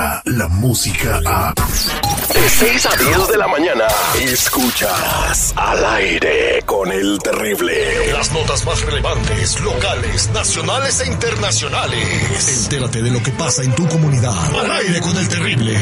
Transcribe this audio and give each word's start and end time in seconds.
llega 0.00 0.22
la 0.24 0.48
música 0.48 1.20
a... 1.26 1.54
De 2.32 2.48
6 2.48 2.86
a 2.86 2.96
10 2.96 3.28
de 3.28 3.36
la 3.36 3.48
mañana, 3.48 3.86
escuchas 4.20 5.52
al 5.56 5.84
aire 5.84 6.62
con 6.64 6.90
el 6.90 7.18
terrible. 7.18 8.12
Las 8.12 8.32
notas 8.32 8.64
más 8.64 8.80
relevantes, 8.82 9.60
locales, 9.60 10.30
nacionales 10.30 11.00
e 11.00 11.06
internacionales. 11.08 12.64
Entérate 12.64 13.02
de 13.02 13.10
lo 13.10 13.22
que 13.22 13.32
pasa 13.32 13.62
en 13.62 13.74
tu 13.74 13.86
comunidad. 13.88 14.34
Al 14.54 14.70
aire 14.70 15.00
con 15.00 15.16
el 15.16 15.28
terrible. 15.28 15.76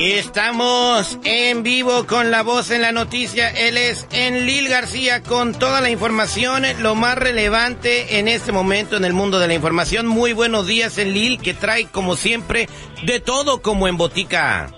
Estamos 0.00 1.18
en 1.24 1.64
vivo 1.64 2.06
con 2.06 2.30
la 2.30 2.44
voz 2.44 2.70
en 2.70 2.82
la 2.82 2.92
noticia. 2.92 3.50
Él 3.50 3.76
es 3.76 4.06
Enlil 4.12 4.68
García 4.68 5.24
con 5.24 5.54
toda 5.54 5.80
la 5.80 5.90
información, 5.90 6.62
lo 6.78 6.94
más 6.94 7.18
relevante 7.18 8.20
en 8.20 8.28
este 8.28 8.52
momento 8.52 8.96
en 8.96 9.04
el 9.04 9.12
mundo 9.12 9.40
de 9.40 9.48
la 9.48 9.54
información. 9.54 10.06
Muy 10.06 10.32
buenos 10.34 10.68
días, 10.68 10.98
Enlil, 10.98 11.40
que 11.40 11.52
trae 11.52 11.86
como 11.86 12.14
siempre 12.14 12.68
de 13.02 13.18
todo 13.18 13.60
como 13.60 13.88
en 13.88 13.96
botica. 13.96 14.70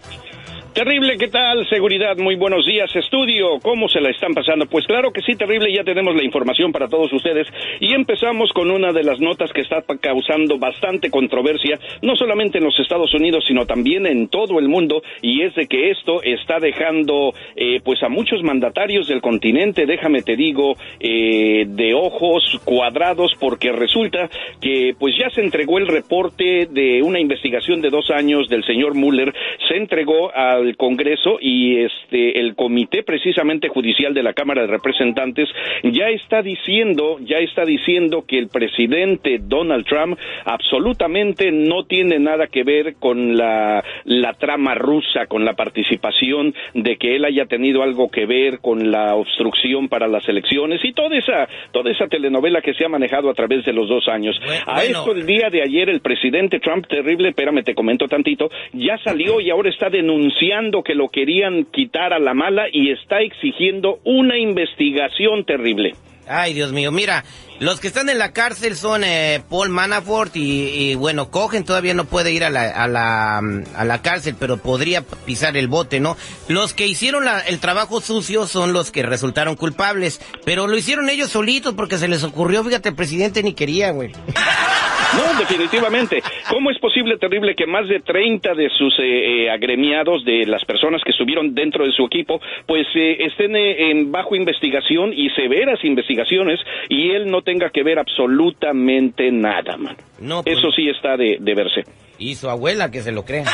Terrible, 0.80 1.18
¿qué 1.18 1.28
tal? 1.28 1.68
Seguridad, 1.68 2.16
muy 2.16 2.36
buenos 2.36 2.64
días. 2.64 2.88
Estudio, 2.96 3.60
¿cómo 3.62 3.86
se 3.90 4.00
la 4.00 4.08
están 4.08 4.32
pasando? 4.32 4.64
Pues 4.64 4.86
claro 4.86 5.12
que 5.12 5.20
sí, 5.20 5.36
terrible, 5.36 5.70
ya 5.70 5.84
tenemos 5.84 6.16
la 6.16 6.24
información 6.24 6.72
para 6.72 6.88
todos 6.88 7.12
ustedes. 7.12 7.46
Y 7.80 7.92
empezamos 7.92 8.50
con 8.54 8.70
una 8.70 8.90
de 8.90 9.02
las 9.02 9.20
notas 9.20 9.52
que 9.52 9.60
está 9.60 9.82
causando 10.00 10.58
bastante 10.58 11.10
controversia, 11.10 11.78
no 12.00 12.16
solamente 12.16 12.56
en 12.56 12.64
los 12.64 12.80
Estados 12.80 13.12
Unidos, 13.12 13.44
sino 13.46 13.66
también 13.66 14.06
en 14.06 14.28
todo 14.28 14.58
el 14.58 14.68
mundo, 14.68 15.02
y 15.20 15.42
es 15.42 15.54
de 15.54 15.66
que 15.66 15.90
esto 15.90 16.22
está 16.22 16.58
dejando, 16.58 17.34
eh, 17.56 17.82
pues 17.84 18.02
a 18.02 18.08
muchos 18.08 18.42
mandatarios 18.42 19.06
del 19.06 19.20
continente, 19.20 19.84
déjame 19.84 20.22
te 20.22 20.34
digo, 20.34 20.76
eh, 20.98 21.66
de 21.68 21.92
ojos 21.92 22.58
cuadrados, 22.64 23.32
porque 23.38 23.70
resulta 23.70 24.30
que 24.62 24.94
pues 24.98 25.14
ya 25.18 25.28
se 25.28 25.42
entregó 25.42 25.76
el 25.76 25.88
reporte 25.88 26.68
de 26.70 27.02
una 27.02 27.20
investigación 27.20 27.82
de 27.82 27.90
dos 27.90 28.08
años 28.10 28.48
del 28.48 28.64
señor 28.64 28.94
Mueller, 28.94 29.34
se 29.68 29.76
entregó 29.76 30.34
a 30.34 30.69
al 30.70 30.76
Congreso 30.76 31.38
y 31.40 31.78
este 31.78 32.38
el 32.38 32.54
comité 32.54 33.02
precisamente 33.02 33.68
judicial 33.68 34.14
de 34.14 34.22
la 34.22 34.32
Cámara 34.32 34.62
de 34.62 34.68
Representantes 34.68 35.48
ya 35.82 36.08
está 36.08 36.42
diciendo, 36.42 37.18
ya 37.20 37.38
está 37.38 37.64
diciendo 37.64 38.24
que 38.26 38.38
el 38.38 38.48
presidente 38.48 39.38
Donald 39.42 39.84
Trump 39.86 40.18
absolutamente 40.44 41.50
no 41.50 41.84
tiene 41.84 42.18
nada 42.18 42.46
que 42.46 42.62
ver 42.62 42.94
con 42.98 43.36
la, 43.36 43.82
la 44.04 44.32
trama 44.34 44.74
rusa, 44.74 45.26
con 45.26 45.44
la 45.44 45.54
participación 45.54 46.54
de 46.74 46.96
que 46.96 47.16
él 47.16 47.24
haya 47.24 47.46
tenido 47.46 47.82
algo 47.82 48.10
que 48.10 48.26
ver 48.26 48.60
con 48.60 48.90
la 48.90 49.14
obstrucción 49.14 49.88
para 49.88 50.06
las 50.06 50.28
elecciones 50.28 50.80
y 50.84 50.92
toda 50.92 51.16
esa 51.16 51.48
toda 51.72 51.90
esa 51.90 52.06
telenovela 52.06 52.60
que 52.60 52.74
se 52.74 52.84
ha 52.84 52.88
manejado 52.88 53.30
a 53.30 53.34
través 53.34 53.64
de 53.64 53.72
los 53.72 53.88
dos 53.88 54.08
años. 54.08 54.40
a 54.66 54.84
esto 54.84 55.12
el 55.12 55.26
día 55.26 55.50
de 55.50 55.62
ayer 55.62 55.88
el 55.88 56.00
presidente 56.00 56.60
Trump 56.60 56.86
terrible, 56.86 57.30
espérame 57.30 57.64
te 57.64 57.74
comento 57.74 58.06
tantito, 58.06 58.50
ya 58.72 58.98
salió 58.98 59.40
y 59.40 59.50
ahora 59.50 59.70
está 59.70 59.90
denunciando 59.90 60.49
que 60.84 60.94
lo 60.94 61.08
querían 61.08 61.64
quitar 61.64 62.12
a 62.12 62.18
la 62.18 62.34
mala 62.34 62.64
y 62.72 62.90
está 62.90 63.20
exigiendo 63.20 64.00
una 64.04 64.38
investigación 64.38 65.44
terrible. 65.44 65.94
Ay, 66.28 66.54
Dios 66.54 66.72
mío, 66.72 66.92
mira, 66.92 67.24
los 67.58 67.80
que 67.80 67.88
están 67.88 68.08
en 68.08 68.18
la 68.18 68.32
cárcel 68.32 68.76
son 68.76 69.02
eh, 69.04 69.42
Paul 69.48 69.68
Manafort 69.68 70.32
y, 70.36 70.94
bueno, 70.94 71.30
Cogen 71.30 71.64
todavía 71.64 71.92
no 71.94 72.04
puede 72.04 72.32
ir 72.32 72.44
a 72.44 72.50
la, 72.50 72.70
a, 72.70 72.86
la, 72.86 73.38
a 73.38 73.84
la 73.84 74.02
cárcel, 74.02 74.36
pero 74.38 74.56
podría 74.58 75.02
pisar 75.02 75.56
el 75.56 75.66
bote, 75.66 75.98
¿no? 75.98 76.16
Los 76.46 76.72
que 76.72 76.86
hicieron 76.86 77.24
el 77.46 77.58
trabajo 77.58 78.00
sucio 78.00 78.46
son 78.46 78.72
los 78.72 78.92
que 78.92 79.02
resultaron 79.02 79.56
culpables, 79.56 80.20
pero 80.44 80.68
lo 80.68 80.76
hicieron 80.76 81.10
ellos 81.10 81.30
solitos 81.30 81.74
porque 81.74 81.98
se 81.98 82.08
les 82.08 82.22
ocurrió, 82.22 82.62
fíjate, 82.62 82.90
el 82.90 82.94
presidente 82.94 83.42
ni 83.42 83.52
quería, 83.52 83.90
güey. 83.90 84.12
No, 85.16 85.38
definitivamente. 85.38 86.22
¿Cómo 86.48 86.70
es 86.70 86.78
posible, 86.78 87.16
terrible, 87.18 87.54
que 87.54 87.66
más 87.66 87.88
de 87.88 88.00
30 88.00 88.54
de 88.54 88.68
sus 88.70 88.98
eh, 88.98 89.44
eh, 89.44 89.50
agremiados, 89.50 90.24
de 90.24 90.46
las 90.46 90.64
personas 90.64 91.02
que 91.04 91.10
estuvieron 91.10 91.54
dentro 91.54 91.84
de 91.84 91.92
su 91.92 92.06
equipo, 92.06 92.40
pues 92.66 92.86
eh, 92.94 93.16
estén 93.20 93.56
en 93.56 94.12
bajo 94.12 94.34
investigación 94.34 95.12
y 95.12 95.30
severas 95.30 95.84
investigaciones 95.84 96.60
y 96.88 97.10
él 97.10 97.30
no 97.30 97.42
tenga 97.42 97.70
que 97.70 97.82
ver 97.82 97.98
absolutamente 97.98 99.30
nada, 99.30 99.76
man? 99.76 99.96
No, 100.20 100.42
pues 100.42 100.58
Eso 100.58 100.70
sí 100.70 100.88
está 100.88 101.16
de, 101.16 101.38
de 101.40 101.54
verse. 101.54 101.84
Y 102.18 102.34
su 102.34 102.48
abuela 102.48 102.90
que 102.90 103.00
se 103.00 103.12
lo 103.12 103.24
crea. 103.24 103.44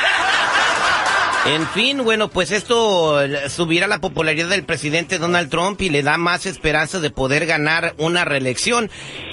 En 1.55 1.65
fin, 1.69 2.03
bueno, 2.03 2.29
pues 2.29 2.51
esto 2.51 3.19
subirá 3.49 3.87
la 3.87 4.01
popularidad 4.01 4.49
del 4.49 4.65
presidente 4.65 5.19
Donald 5.19 5.49
Trump 5.49 5.81
y 5.81 5.91
le 5.91 6.03
da 6.03 6.19
más 6.19 6.45
esperanza 6.45 6.99
de 6.99 7.11
poder 7.11 7.47
ganar 7.47 7.93
una 7.99 8.25
reelección. 8.25 8.91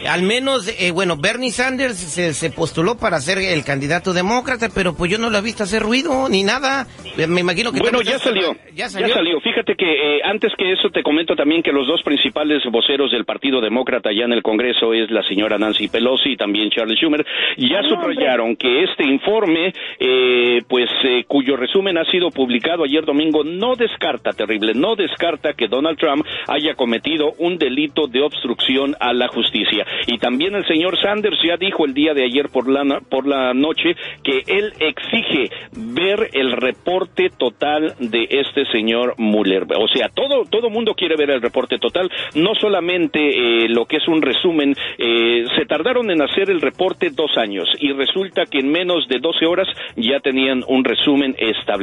Al 0.08 0.22
menos, 0.22 0.68
eh, 0.80 0.92
bueno, 0.92 1.18
Bernie 1.18 1.52
Sanders 1.52 1.98
se, 1.98 2.52
postuló 2.52 2.98
para 3.00 3.20
ser 3.20 3.40
el 3.40 3.64
candidato 3.64 4.14
demócrata, 4.14 4.70
pero 4.74 4.96
pues 4.96 5.12
yo 5.12 5.18
no 5.18 5.32
lo 5.32 5.40
he 5.40 5.42
visto 5.42 5.64
hacer 5.64 5.82
ruido 5.82 6.30
ni 6.30 6.44
nada. 6.44 6.86
Me 7.16 7.42
imagino 7.42 7.72
que... 7.72 7.80
Bueno, 7.80 8.02
ya 8.02 8.20
salió, 8.20 8.56
ya 8.76 8.90
salió. 8.90 9.40
Fíjate 9.42 9.76
que 9.76 10.18
eh, 10.18 10.22
antes 10.24 10.52
que 10.58 10.72
eso 10.72 10.90
te 10.90 11.02
comento 11.02 11.36
también 11.36 11.64
que 11.64 11.72
los 11.72 11.88
dos 11.88 12.04
principales 12.04 12.62
voceros 12.72 13.12
del 13.12 13.26
Partido 13.26 13.60
Demócrata 13.60 14.12
ya 14.12 14.26
en 14.26 14.34
el 14.34 14.44
Congreso 14.44 14.94
es 14.94 15.10
la 15.10 15.24
señora 15.24 15.58
Nancy 15.58 15.88
Pelosi 15.88 16.34
y 16.34 16.38
también 16.38 16.70
Charles 16.70 17.00
Schumer. 17.00 17.26
Ya 17.58 17.82
subrayaron 17.84 18.56
que 18.56 18.84
este 18.84 19.04
informe, 19.04 19.74
eh, 20.00 20.62
pues 20.68 20.90
cuyo 21.28 21.56
resumen 21.56 21.98
ha 21.98 22.03
sido 22.06 22.30
publicado 22.30 22.84
ayer 22.84 23.06
domingo 23.06 23.44
no 23.44 23.76
descarta, 23.76 24.32
terrible, 24.32 24.74
no 24.74 24.96
descarta 24.96 25.54
que 25.54 25.68
Donald 25.68 25.98
Trump 25.98 26.26
haya 26.48 26.76
cometido 26.76 27.34
un 27.40 27.58
delito 27.58 28.08
de 28.08 28.22
obstrucción 28.22 28.96
a 29.00 29.14
la 29.14 29.28
justicia. 29.28 29.86
Y 30.08 30.18
también 30.18 30.56
el 30.56 30.66
señor 30.68 31.00
Sanders 31.02 31.38
ya 31.46 31.58
dijo 31.58 31.86
el 31.86 31.94
día 31.94 32.14
de 32.14 32.26
ayer 32.26 32.50
por 32.50 32.70
la, 32.70 33.00
por 33.10 33.28
la 33.28 33.54
noche 33.54 33.96
que 34.24 34.44
él 34.48 34.74
exige 34.80 35.50
ver 35.76 36.30
el 36.34 36.52
reporte 36.52 37.30
total 37.30 37.96
de 38.00 38.28
este 38.30 38.66
señor 38.72 39.16
Mueller. 39.18 39.66
O 39.78 39.88
sea, 39.88 40.10
todo 40.10 40.46
todo 40.50 40.70
mundo 40.70 40.94
quiere 40.94 41.16
ver 41.16 41.32
el 41.32 41.42
reporte 41.42 41.78
total, 41.78 42.10
no 42.36 42.56
solamente 42.56 43.20
eh, 43.20 43.70
lo 43.70 43.86
que 43.86 43.98
es 43.98 44.08
un 44.08 44.22
resumen. 44.22 44.76
Eh, 44.98 45.46
se 45.56 45.66
tardaron 45.66 46.10
en 46.12 46.22
hacer 46.22 46.50
el 46.50 46.62
reporte 46.62 47.10
dos 47.10 47.38
años 47.38 47.68
y 47.80 47.92
resulta 47.92 48.46
que 48.46 48.60
en 48.60 48.72
menos 48.72 49.08
de 49.08 49.20
12 49.20 49.46
horas 49.46 49.68
ya 49.96 50.20
tenían 50.20 50.64
un 50.68 50.84
resumen 50.84 51.36
establecido. 51.38 51.83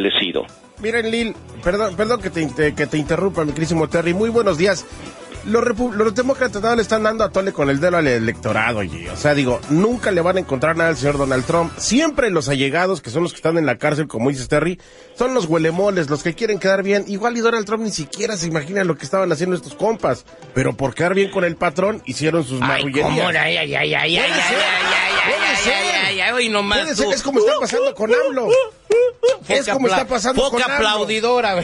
Miren, 0.79 1.11
Lil, 1.11 1.37
perdón, 1.63 1.95
perdón 1.97 2.23
que 2.23 2.31
te, 2.31 2.75
que 2.75 2.87
te 2.87 2.97
interrumpa, 2.97 3.45
mi 3.45 3.53
querísimo 3.53 3.89
Terry. 3.89 4.15
Muy 4.15 4.31
buenos 4.31 4.57
días. 4.57 4.87
Los, 5.47 5.65
los 5.79 6.15
demócratas 6.15 6.77
le 6.77 6.83
están 6.83 7.03
dando 7.03 7.25
a 7.25 7.31
tole 7.31 7.53
con 7.53 7.71
el 7.71 7.81
dedo 7.81 7.97
al 7.97 8.07
electorado, 8.07 8.81
oye. 8.81 9.11
O 9.11 9.17
sea, 9.17 9.35
digo, 9.35 9.59
nunca 9.71 10.11
le 10.11 10.21
van 10.21 10.37
a 10.37 10.41
encontrar 10.41 10.77
nada 10.77 10.91
al 10.91 10.97
señor 10.97 11.17
Donald 11.17 11.47
Trump. 11.47 11.73
Siempre 11.79 12.31
los 12.31 12.51
allegados, 12.51 13.01
que 13.01 13.09
son 13.09 13.23
los 13.23 13.33
que 13.33 13.37
están 13.37 13.57
en 13.57 13.65
la 13.65 13.79
cárcel, 13.79 14.07
como 14.07 14.29
dice 14.29 14.47
Terry, 14.49 14.79
son 15.17 15.33
los 15.33 15.47
huelemoles, 15.47 16.11
los 16.11 16.23
que 16.23 16.35
quieren 16.35 16.59
quedar 16.59 16.83
bien. 16.83 17.05
Igual 17.09 17.39
y 17.39 17.41
Donald 17.41 17.65
Trump 17.65 17.85
ni 17.85 17.91
siquiera 17.91 18.37
se 18.37 18.49
imagina 18.49 18.85
lo 18.85 18.99
que 18.99 19.05
estaban 19.05 19.33
haciendo 19.33 19.57
estos 19.57 19.75
compas. 19.75 20.27
Pero 20.55 20.77
por 20.77 20.95
quedar 20.95 21.15
bien 21.15 21.31
con 21.31 21.45
el 21.45 21.57
patrón, 21.57 22.03
hicieron 22.05 22.45
sus 22.45 22.61
marrullerías. 22.61 23.35
Ay, 23.37 23.57
ay, 23.57 23.57
ay, 23.57 23.75
ay, 23.75 23.95
ay, 23.95 23.95
ay, 23.95 24.17
ay, 24.17 24.17
ay, 24.17 24.21
ay, 26.11 26.21
ay, 26.21 26.33
es 27.15 27.23
como 27.23 27.39
está 27.41 27.53
pasando 27.61 27.95
con 27.95 28.11
AMLO. 28.13 28.49
Es 29.49 29.69
como 29.69 29.89
está 29.89 30.07
pasando 30.07 30.43
con 30.51 30.63
AMLO. 30.63 30.75
aplaudidora, 30.75 31.57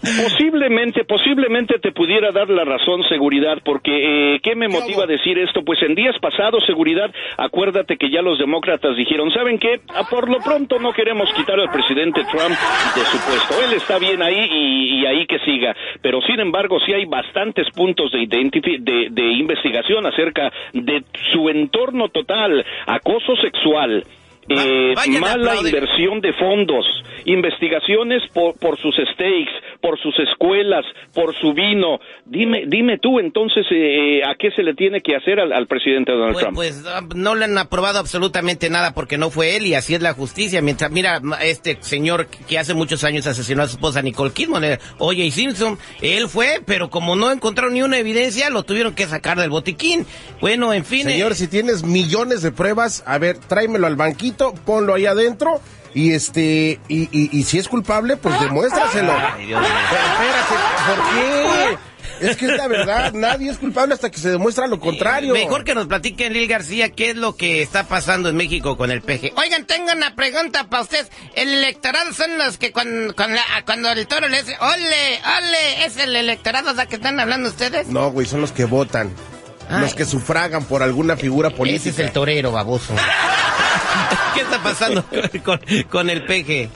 Posiblemente, 0.00 1.04
posiblemente 1.04 1.78
te 1.80 1.90
pudiera 1.92 2.30
dar 2.30 2.48
la 2.48 2.64
razón 2.64 3.02
seguridad, 3.08 3.58
porque 3.64 4.34
eh, 4.34 4.40
¿qué 4.40 4.54
me 4.54 4.68
motiva 4.68 5.04
a 5.04 5.06
decir 5.06 5.38
esto? 5.38 5.62
Pues 5.64 5.82
en 5.82 5.94
días 5.94 6.14
pasados, 6.20 6.64
seguridad, 6.64 7.10
acuérdate 7.36 7.96
que 7.96 8.10
ya 8.10 8.22
los 8.22 8.38
demócratas 8.38 8.96
dijeron, 8.96 9.30
¿saben 9.32 9.58
qué? 9.58 9.80
Ah, 9.88 10.04
por 10.08 10.30
lo 10.30 10.38
pronto 10.38 10.78
no 10.78 10.92
queremos 10.92 11.28
quitar 11.34 11.58
al 11.58 11.70
presidente 11.70 12.22
Trump 12.30 12.54
de 12.94 13.02
su 13.02 13.18
puesto. 13.26 13.54
Él 13.64 13.72
está 13.74 13.98
bien 13.98 14.22
ahí 14.22 14.48
y, 14.50 15.06
ahí 15.06 15.26
que 15.26 15.38
siga. 15.40 15.74
Pero 16.02 16.20
sin 16.22 16.40
embargo, 16.40 16.78
sí 16.84 16.92
hay 16.92 17.04
bastantes 17.04 17.66
puntos 17.74 18.12
de, 18.12 18.26
de, 18.26 19.08
de 19.10 19.32
investigación 19.32 20.06
acerca 20.06 20.52
de 20.72 21.02
su 21.32 21.48
entorno 21.48 22.08
total, 22.10 22.64
acoso 22.86 23.34
sexual, 23.36 24.04
eh, 24.48 24.94
mala 25.20 25.56
inversión 25.56 26.20
de 26.20 26.32
fondos, 26.34 26.84
investigaciones 27.24 28.22
por, 28.32 28.56
por, 28.58 28.78
sus 28.78 28.94
stakes, 28.94 29.52
por 29.80 29.98
sus 30.00 30.14
escuelas, 30.20 30.84
por 31.14 31.34
su 31.36 31.52
vino. 31.52 31.98
Dime, 32.24 32.64
dime 32.66 32.98
tú 32.98 33.18
entonces 33.18 33.66
eh, 33.70 34.22
a 34.24 34.34
qué 34.36 34.50
se 34.52 34.62
le 34.62 34.74
tiene 34.74 35.00
que 35.00 35.16
hacer 35.16 35.40
al, 35.40 35.66
presidente 35.66 36.12
Donald 36.12 36.32
pues, 36.32 36.44
Trump. 36.44 36.56
Pues 36.56 36.84
ah, 36.86 37.02
no 37.14 37.34
le 37.34 37.46
han 37.46 37.58
aprobado 37.58 37.98
absolutamente 37.98 38.70
nada 38.70 38.94
porque 38.94 39.18
no 39.18 39.30
fue 39.30 39.56
él 39.56 39.66
y 39.66 39.74
así 39.74 39.94
es 39.94 40.02
la 40.02 40.12
justicia. 40.12 40.62
Mientras 40.62 40.90
mira 40.90 41.20
este 41.42 41.78
señor 41.80 42.28
que 42.48 42.58
hace 42.58 42.74
muchos 42.74 43.02
años 43.04 43.26
asesinó 43.26 43.62
a 43.62 43.66
su 43.66 43.76
esposa 43.76 44.02
Nicole 44.02 44.32
Kidman, 44.32 44.64
eh, 44.64 44.78
Oye 44.98 45.30
Simpson, 45.30 45.78
él 46.02 46.28
fue, 46.28 46.60
pero 46.64 46.88
como 46.88 47.16
no 47.16 47.32
encontraron 47.32 47.74
ni 47.74 47.82
una 47.82 47.98
evidencia, 47.98 48.50
lo 48.50 48.62
tuvieron 48.62 48.94
que 48.94 49.06
sacar 49.06 49.38
del 49.38 49.50
botiquín. 49.50 50.06
Bueno, 50.40 50.72
en 50.72 50.84
fin. 50.84 51.02
Señor, 51.02 51.34
si 51.34 51.48
tienes 51.48 51.82
millones 51.82 52.42
de 52.42 52.52
pruebas, 52.52 53.02
a 53.06 53.18
ver, 53.18 53.38
tráemelo 53.38 53.86
al 53.86 53.96
banquito 53.96 54.35
ponlo 54.64 54.94
ahí 54.94 55.06
adentro 55.06 55.60
y 55.94 56.12
este 56.12 56.78
y, 56.88 57.08
y, 57.10 57.42
si 57.44 57.58
es 57.58 57.68
culpable, 57.68 58.16
pues 58.16 58.38
demuéstraselo. 58.40 59.12
Ay, 59.12 59.46
Dios 59.46 59.60
mío. 59.60 59.70
Espérate, 59.70 60.54
¿por 60.86 61.10
qué? 61.10 61.78
Es 62.20 62.36
que 62.36 62.46
es 62.46 62.56
la 62.56 62.68
verdad, 62.68 63.12
nadie 63.12 63.50
es 63.50 63.58
culpable 63.58 63.94
hasta 63.94 64.10
que 64.10 64.18
se 64.18 64.30
demuestra 64.30 64.66
lo 64.66 64.80
contrario. 64.80 65.32
Mejor 65.32 65.64
que 65.64 65.74
nos 65.74 65.86
platiquen 65.86 66.32
Lil 66.32 66.48
García 66.48 66.90
qué 66.90 67.10
es 67.10 67.16
lo 67.16 67.36
que 67.36 67.62
está 67.62 67.84
pasando 67.84 68.28
en 68.28 68.36
México 68.36 68.76
con 68.76 68.90
el 68.90 69.02
PG. 69.02 69.32
Oigan, 69.36 69.66
tengo 69.66 69.92
una 69.92 70.14
pregunta 70.14 70.64
para 70.64 70.82
ustedes. 70.82 71.10
El 71.34 71.48
electorado 71.48 72.12
son 72.12 72.38
los 72.38 72.58
que 72.58 72.72
cuando, 72.72 73.14
cuando 73.14 73.90
el 73.90 74.06
toro 74.06 74.28
le 74.28 74.42
dice, 74.42 74.56
ole, 74.60 75.20
ole, 75.38 75.84
es 75.84 75.96
el 75.98 76.16
electorado 76.16 76.74
de 76.74 76.86
que 76.86 76.96
están 76.96 77.20
hablando 77.20 77.48
ustedes. 77.48 77.88
No, 77.88 78.10
güey, 78.10 78.26
son 78.26 78.40
los 78.40 78.52
que 78.52 78.64
votan. 78.64 79.10
Los 79.68 79.94
que 79.94 80.04
sufragan 80.04 80.64
por 80.64 80.82
alguna 80.82 81.16
figura 81.16 81.50
política. 81.50 81.90
Ese 81.90 82.02
es 82.02 82.06
el 82.06 82.12
torero, 82.12 82.52
baboso. 82.52 82.94
¿Qué 84.36 84.42
está 84.42 84.62
pasando 84.62 85.02
con, 85.44 85.60
con 85.88 86.10
el 86.10 86.24
peje? 86.24 86.68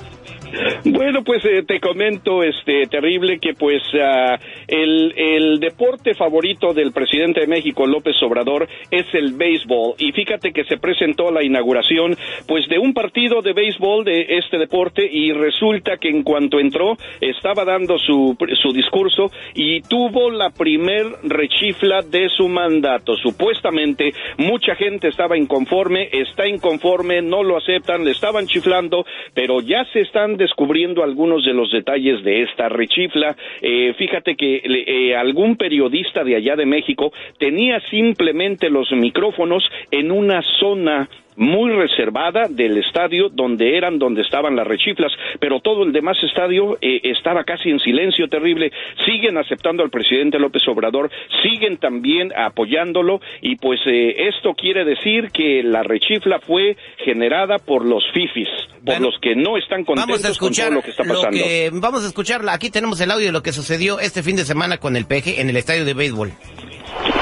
Bueno, 0.84 1.22
pues 1.24 1.44
eh, 1.44 1.62
te 1.66 1.78
comento, 1.78 2.42
este, 2.42 2.86
terrible, 2.86 3.38
que 3.38 3.52
pues 3.52 3.82
uh, 3.92 4.38
el, 4.66 5.12
el, 5.14 5.60
deporte 5.60 6.14
favorito 6.14 6.72
del 6.72 6.92
presidente 6.92 7.40
de 7.40 7.46
México, 7.46 7.86
López 7.86 8.16
Obrador, 8.22 8.66
es 8.90 9.06
el 9.12 9.34
béisbol. 9.34 9.96
Y 9.98 10.12
fíjate 10.12 10.52
que 10.52 10.64
se 10.64 10.78
presentó 10.78 11.30
la 11.30 11.44
inauguración, 11.44 12.16
pues, 12.46 12.66
de 12.68 12.78
un 12.78 12.94
partido 12.94 13.42
de 13.42 13.52
béisbol 13.52 14.04
de 14.04 14.38
este 14.38 14.56
deporte 14.56 15.06
y 15.10 15.32
resulta 15.32 15.98
que 15.98 16.08
en 16.08 16.22
cuanto 16.22 16.58
entró, 16.58 16.96
estaba 17.20 17.66
dando 17.66 17.98
su, 17.98 18.34
su 18.62 18.72
discurso 18.72 19.30
y 19.54 19.82
tuvo 19.82 20.30
la 20.30 20.48
primer 20.48 21.04
rechifla 21.24 22.00
de 22.00 22.30
su 22.30 22.48
mandato. 22.48 23.16
Supuestamente, 23.16 24.14
mucha 24.38 24.74
gente 24.76 25.08
estaba 25.08 25.36
inconforme, 25.36 26.08
está 26.10 26.48
inconforme, 26.48 27.20
no 27.20 27.42
lo 27.42 27.58
aceptan, 27.58 28.02
le 28.02 28.12
estaban 28.12 28.46
chiflando, 28.46 29.04
pero 29.34 29.60
ya 29.60 29.84
se 29.92 30.00
están 30.00 30.38
descubriendo 30.38 30.69
algunos 31.02 31.44
de 31.44 31.52
los 31.52 31.70
detalles 31.72 32.22
de 32.22 32.42
esta 32.42 32.68
rechifla. 32.68 33.36
Eh, 33.60 33.94
fíjate 33.98 34.36
que 34.36 34.62
eh, 34.64 35.16
algún 35.16 35.56
periodista 35.56 36.24
de 36.24 36.36
allá 36.36 36.56
de 36.56 36.66
México 36.66 37.12
tenía 37.38 37.80
simplemente 37.90 38.70
los 38.70 38.90
micrófonos 38.92 39.64
en 39.90 40.10
una 40.10 40.42
zona 40.60 41.08
muy 41.40 41.72
reservada 41.72 42.48
del 42.48 42.76
estadio 42.76 43.30
donde 43.30 43.78
eran 43.78 43.98
donde 43.98 44.20
estaban 44.20 44.54
las 44.56 44.66
rechiflas, 44.66 45.10
pero 45.40 45.60
todo 45.60 45.84
el 45.84 45.92
demás 45.92 46.18
estadio 46.22 46.76
eh, 46.82 47.00
estaba 47.04 47.44
casi 47.44 47.70
en 47.70 47.80
silencio 47.80 48.28
terrible. 48.28 48.70
Siguen 49.06 49.38
aceptando 49.38 49.82
al 49.82 49.88
presidente 49.88 50.38
López 50.38 50.62
Obrador, 50.68 51.10
siguen 51.42 51.78
también 51.78 52.30
apoyándolo 52.36 53.22
y 53.40 53.56
pues 53.56 53.80
eh, 53.86 54.28
esto 54.28 54.52
quiere 54.52 54.84
decir 54.84 55.30
que 55.32 55.62
la 55.62 55.82
rechifla 55.82 56.40
fue 56.40 56.76
generada 56.98 57.56
por 57.56 57.86
los 57.86 58.04
fifis, 58.12 58.48
por 58.84 59.00
los 59.00 59.18
que 59.18 59.34
no 59.34 59.56
están 59.56 59.84
contentos 59.84 60.36
con 60.38 60.52
todo 60.52 60.70
lo 60.70 60.82
que 60.82 60.90
está 60.90 61.04
pasando. 61.04 61.38
vamos 61.72 62.04
a 62.04 62.08
escucharla. 62.08 62.52
Aquí 62.52 62.68
tenemos 62.68 63.00
el 63.00 63.10
audio 63.10 63.26
de 63.26 63.32
lo 63.32 63.42
que 63.42 63.52
sucedió 63.52 63.98
este 63.98 64.22
fin 64.22 64.36
de 64.36 64.44
semana 64.44 64.76
con 64.76 64.94
el 64.94 65.06
peje 65.06 65.40
en 65.40 65.48
el 65.48 65.56
estadio 65.56 65.86
de 65.86 65.94
béisbol. 65.94 66.32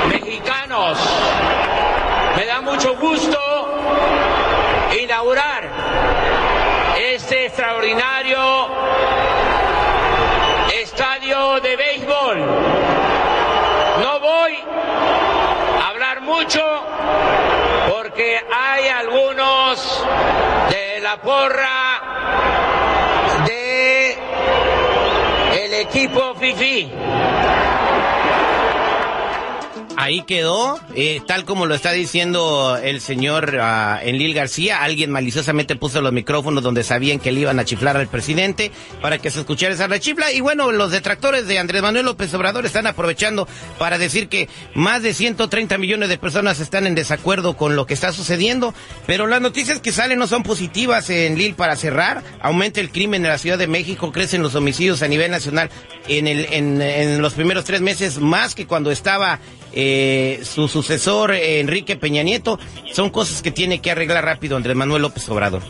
Mexicanos, 0.08 0.98
me 2.38 2.46
da 2.46 2.60
mucho 2.60 2.94
gusto 2.94 3.36
inaugurar 4.96 5.68
este 6.96 7.46
extraordinario 7.46 8.68
estadio 10.80 11.58
de 11.60 11.76
béisbol. 11.76 12.38
No 14.02 14.20
voy 14.20 14.56
a 15.82 15.88
hablar 15.88 16.20
mucho 16.20 16.62
porque 17.90 18.40
hay 18.52 18.86
algunos 18.86 20.04
de 20.70 21.00
la 21.00 21.16
porra 21.16 22.00
de 23.44 24.16
el 25.64 25.74
equipo 25.74 26.34
FIFI 26.36 26.92
ahí 29.98 30.22
quedó, 30.22 30.78
eh, 30.94 31.20
tal 31.26 31.44
como 31.44 31.66
lo 31.66 31.74
está 31.74 31.90
diciendo 31.90 32.78
el 32.80 33.00
señor 33.00 33.56
uh, 33.56 33.98
Enlil 34.06 34.32
García. 34.32 34.84
Alguien 34.84 35.10
maliciosamente 35.10 35.74
puso 35.74 36.00
los 36.00 36.12
micrófonos 36.12 36.62
donde 36.62 36.84
sabían 36.84 37.18
que 37.18 37.32
le 37.32 37.40
iban 37.40 37.58
a 37.58 37.64
chiflar 37.64 37.96
al 37.96 38.06
presidente 38.06 38.70
para 39.02 39.18
que 39.18 39.32
se 39.32 39.40
escuchara 39.40 39.74
esa 39.74 39.88
rechifla. 39.88 40.30
Y 40.32 40.40
bueno, 40.40 40.70
los 40.70 40.92
detractores 40.92 41.48
de 41.48 41.58
Andrés 41.58 41.82
Manuel 41.82 42.06
López 42.06 42.32
Obrador 42.32 42.64
están 42.64 42.86
aprovechando 42.86 43.48
para 43.80 43.98
decir 43.98 44.28
que 44.28 44.48
más 44.72 45.02
de 45.02 45.14
130 45.14 45.76
millones 45.78 46.08
de 46.08 46.16
personas 46.16 46.60
están 46.60 46.86
en 46.86 46.94
desacuerdo 46.94 47.56
con 47.56 47.74
lo 47.74 47.84
que 47.86 47.94
está 47.94 48.12
sucediendo. 48.12 48.74
Pero 49.04 49.26
las 49.26 49.40
noticias 49.40 49.80
que 49.80 49.90
salen 49.90 50.20
no 50.20 50.28
son 50.28 50.44
positivas 50.44 51.10
en 51.10 51.36
Lil 51.36 51.56
para 51.56 51.74
cerrar. 51.74 52.22
Aumenta 52.40 52.80
el 52.80 52.92
crimen 52.92 53.24
en 53.24 53.32
la 53.32 53.38
Ciudad 53.38 53.58
de 53.58 53.66
México, 53.66 54.12
crecen 54.12 54.44
los 54.44 54.54
homicidios 54.54 55.02
a 55.02 55.08
nivel 55.08 55.32
nacional 55.32 55.70
en, 56.06 56.28
el, 56.28 56.46
en, 56.52 56.80
en 56.80 57.20
los 57.20 57.34
primeros 57.34 57.64
tres 57.64 57.80
meses 57.80 58.18
más 58.20 58.54
que 58.54 58.64
cuando 58.64 58.92
estaba 58.92 59.40
eh, 59.90 60.40
su 60.44 60.68
sucesor 60.68 61.32
Enrique 61.32 61.96
Peña 61.96 62.22
Nieto, 62.22 62.58
son 62.92 63.10
cosas 63.10 63.42
que 63.42 63.50
tiene 63.50 63.80
que 63.80 63.90
arreglar 63.90 64.24
rápido 64.24 64.56
Andrés 64.56 64.76
Manuel 64.76 65.02
López 65.02 65.28
Obrador. 65.28 65.62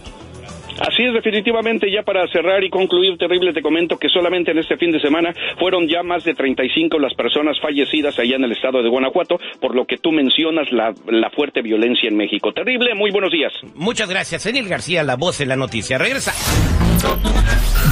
Así 0.81 1.03
es, 1.05 1.13
definitivamente, 1.13 1.91
ya 1.91 2.03
para 2.03 2.27
cerrar 2.29 2.63
y 2.63 2.71
concluir, 2.71 3.17
terrible, 3.19 3.53
te 3.53 3.63
comento 3.63 3.99
que 3.99 4.09
solamente 4.09 4.53
en 4.53 4.59
este 4.59 4.77
fin 4.77 4.93
de 4.93 5.01
semana 5.01 5.35
fueron 5.59 5.89
ya 5.89 6.03
más 6.03 6.25
de 6.25 6.35
35 6.35 6.99
las 6.99 7.15
personas 7.15 7.59
fallecidas 7.61 8.19
allá 8.19 8.37
en 8.37 8.45
el 8.45 8.53
estado 8.53 8.83
de 8.83 8.89
Guanajuato, 8.89 9.39
por 9.61 9.75
lo 9.75 9.87
que 9.87 9.99
tú 9.99 10.13
mencionas 10.13 10.71
la, 10.73 10.95
la 11.09 11.31
fuerte 11.31 11.63
violencia 11.63 12.09
en 12.09 12.17
México. 12.17 12.53
Terrible, 12.53 12.95
muy 12.95 13.11
buenos 13.11 13.33
días. 13.33 13.53
Muchas 13.75 14.09
gracias, 14.09 14.47
Enil 14.47 14.69
García, 14.69 15.03
la 15.03 15.17
voz 15.17 15.41
en 15.41 15.49
la 15.49 15.57
noticia. 15.57 15.99
Regresa. 15.99 16.33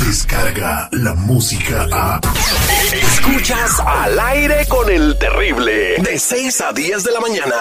Descarga 0.07 0.89
la 0.93 1.15
música 1.15 1.87
a. 1.93 2.21
Escuchas 2.93 3.81
al 3.85 4.19
aire 4.19 4.67
con 4.69 4.91
el 4.91 5.19
terrible, 5.19 5.97
de 5.99 6.19
6 6.19 6.61
a 6.61 6.73
10 6.73 7.05
de 7.05 7.13
la 7.13 7.21
mañana. 7.21 7.55